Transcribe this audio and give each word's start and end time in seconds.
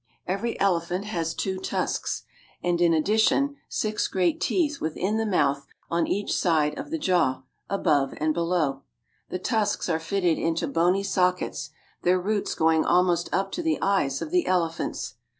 Every 0.25 0.59
elephant 0.59 1.05
has 1.05 1.35
two 1.35 1.59
tusks; 1.59 2.23
and 2.63 2.81
in 2.81 2.91
addition 2.91 3.57
six 3.69 4.07
great 4.07 4.41
teeth 4.41 4.81
within 4.81 5.17
the 5.17 5.27
mouth 5.27 5.67
on 5.91 6.07
each 6.07 6.35
side 6.35 6.75
of 6.79 6.89
the 6.89 6.97
jaw, 6.97 7.43
above 7.69 8.15
and 8.17 8.33
below. 8.33 8.81
The 9.29 9.37
tusks 9.37 9.89
are 9.89 9.99
fitted 9.99 10.39
into 10.39 10.67
bony 10.67 11.03
sockets, 11.03 11.69
their 12.01 12.19
roots 12.19 12.55
going 12.55 12.83
almost 12.83 13.29
up 13.31 13.51
to 13.51 13.61
the 13.61 13.77
eyes 13.79 14.23
of 14.23 14.31
the 14.31 14.47
elephants. 14.47 15.17